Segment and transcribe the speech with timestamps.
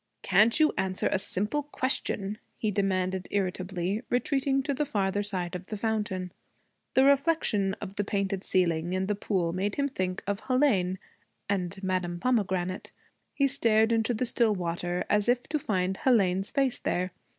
[0.23, 5.67] 'Can't you answer a simple question?' he demanded irritably, retreating to the farther side of
[5.67, 6.31] the fountain.
[6.95, 10.97] The reflection of the painted ceiling in the pool made him think of Hélène
[11.47, 12.91] and Madame Pomegranate.
[13.35, 17.11] He stared into the still water as if to find Hélène's face there.